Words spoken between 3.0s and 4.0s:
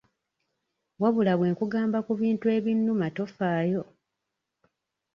tofaayo.